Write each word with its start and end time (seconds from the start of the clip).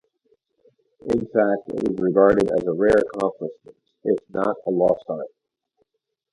In 1.13 1.19
fact 1.27 1.67
it 1.67 1.87
was 1.87 1.99
regarded 1.99 2.49
as 2.57 2.63
a 2.65 2.73
rare 2.73 2.97
accomplishment 2.97 3.77
if 4.03 4.17
not 4.31 4.57
a 4.65 4.71
lost 4.71 5.03
art. 5.07 5.27